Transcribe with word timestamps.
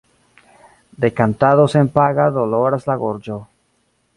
De 1.01 1.09
kantado 1.19 1.67
senpaga 1.73 2.27
doloras 2.39 2.89
la 2.91 2.99
gorĝo. 3.05 3.39